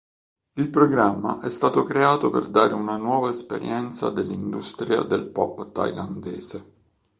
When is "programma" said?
0.71-1.41